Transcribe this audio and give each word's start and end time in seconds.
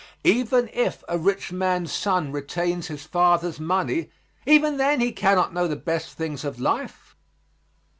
Even 0.25 0.67
if 0.73 1.03
a 1.07 1.19
rich 1.19 1.51
man's 1.51 1.91
son 1.91 2.31
retains 2.31 2.87
his 2.87 3.05
father's 3.05 3.59
money 3.59 4.09
even 4.47 4.77
then 4.77 4.99
he 4.99 5.11
cannot 5.11 5.53
know 5.53 5.67
the 5.67 5.75
best 5.75 6.17
things 6.17 6.43
of 6.43 6.59
life. 6.59 7.15